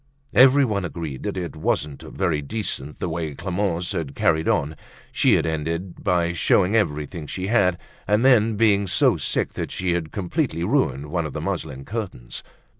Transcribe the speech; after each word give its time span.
Everyone 0.33 0.83
agreed 0.83 1.21
that 1.21 1.37
it 1.37 1.55
wasn't 1.55 2.01
very 2.01 2.41
decent 2.41 2.97
the 2.97 3.07
way 3.07 3.35
Clemence 3.35 3.91
had 3.91 4.15
carried 4.15 4.49
on. 4.49 4.75
She 5.11 5.35
had 5.35 5.45
ended 5.45 6.03
by 6.03 6.33
showing 6.33 6.75
everything 6.75 7.27
she 7.27 7.49
had 7.49 7.77
and 8.07 8.25
then 8.25 8.55
been 8.55 8.87
so 8.87 9.15
sick 9.17 9.53
that 9.53 9.69
she 9.69 9.91
had 9.91 10.11
completely 10.11 10.63
ruined 10.63 11.11
one 11.11 11.27
of 11.27 11.33
the 11.33 11.39
muslin 11.41 11.85
curtains. 11.85 12.41